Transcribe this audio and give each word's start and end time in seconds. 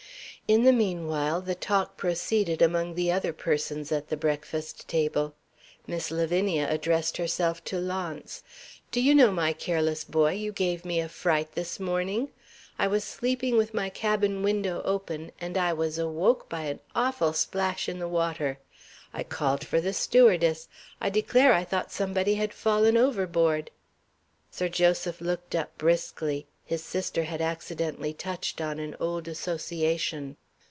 In 0.47 0.63
the 0.63 0.73
meanwhile 0.73 1.39
the 1.39 1.55
talk 1.55 1.95
proceeded 1.95 2.61
among 2.61 2.95
the 2.95 3.09
other 3.09 3.31
persons 3.31 3.89
at 3.89 4.09
the 4.09 4.17
breakfast 4.17 4.85
table. 4.85 5.33
Miss 5.87 6.11
Lavinia 6.11 6.67
addressed 6.69 7.15
herself 7.15 7.63
to 7.63 7.77
Launce. 7.79 8.43
"Do 8.91 8.99
you 8.99 9.15
know, 9.15 9.33
you 9.41 9.53
careless 9.53 10.03
boy, 10.03 10.33
you 10.33 10.51
gave 10.51 10.83
me 10.83 10.99
a 10.99 11.07
fright 11.07 11.53
this 11.53 11.79
morning? 11.79 12.31
I 12.77 12.87
was 12.87 13.05
sleeping 13.05 13.55
with 13.55 13.73
my 13.73 13.87
cabin 13.87 14.43
window 14.43 14.81
open, 14.83 15.31
and 15.39 15.57
I 15.57 15.71
was 15.71 15.97
awoke 15.97 16.49
by 16.49 16.63
an 16.63 16.81
awful 16.93 17.31
splash 17.31 17.87
in 17.87 17.99
the 17.99 18.09
water. 18.09 18.59
I 19.13 19.23
called 19.23 19.65
for 19.65 19.79
the 19.79 19.93
stewardess. 19.93 20.67
I 20.99 21.09
declare 21.09 21.53
I 21.53 21.63
thought 21.63 21.93
somebody 21.93 22.33
had 22.35 22.53
fallen 22.53 22.97
overboard!" 22.97 23.71
Sir 24.51 24.67
Joseph 24.67 25.21
looked 25.21 25.55
up 25.55 25.77
briskly; 25.77 26.45
his 26.65 26.83
sister 26.83 27.23
had 27.23 27.41
accidentally 27.41 28.13
touched 28.13 28.59
on 28.61 28.79
an 28.79 28.95
old 28.99 29.27
association. 29.29 30.35